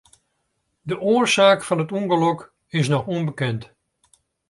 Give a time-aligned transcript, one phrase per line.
[0.89, 2.39] De oarsaak fan it ûngelok
[2.77, 3.61] is noch ûnbekend.